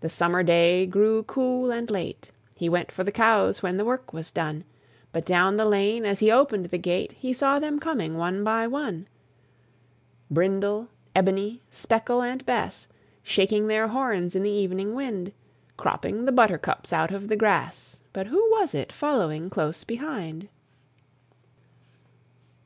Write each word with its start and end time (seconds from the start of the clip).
The 0.00 0.10
summer 0.10 0.42
day 0.42 0.84
grew 0.84 1.22
cool 1.22 1.70
and 1.70 1.90
late: 1.90 2.32
He 2.54 2.68
went 2.68 2.92
for 2.92 3.02
the 3.02 3.10
cows 3.10 3.62
when 3.62 3.78
the 3.78 3.84
work 3.86 4.12
was 4.12 4.30
done; 4.30 4.62
But 5.10 5.24
down 5.24 5.56
the 5.56 5.64
lane, 5.64 6.04
as 6.04 6.18
he 6.18 6.30
opened 6.30 6.66
the 6.66 6.76
gate, 6.76 7.12
He 7.12 7.32
saw 7.32 7.58
them 7.58 7.78
coming 7.80 8.18
one 8.18 8.44
by 8.44 8.66
one: 8.66 9.08
Brindle, 10.30 10.88
Ebony, 11.16 11.62
Speckle, 11.70 12.20
and 12.22 12.44
Bess, 12.44 12.88
Shaking 13.22 13.68
their 13.68 13.88
horns 13.88 14.36
in 14.36 14.42
the 14.42 14.50
evening 14.50 14.94
wind; 14.94 15.32
Cropping 15.78 16.26
the 16.26 16.32
buttercups 16.32 16.92
out 16.92 17.10
of 17.10 17.28
the 17.28 17.34
grass, 17.36 18.00
But 18.12 18.26
who 18.26 18.50
was 18.50 18.74
it 18.74 18.92
following 18.92 19.48
close 19.48 19.82
behind? 19.82 20.50